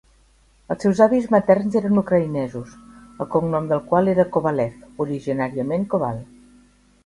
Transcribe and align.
Els 0.75 0.85
seus 0.85 1.01
avis 1.05 1.27
materns 1.35 1.77
eren 1.81 1.99
ucraïnesos, 2.03 2.73
el 3.25 3.31
cognom 3.37 3.69
del 3.75 3.85
qual 3.93 4.13
era 4.17 4.29
Kovalev, 4.39 4.83
originàriament 5.09 5.89
Koval. 5.95 6.23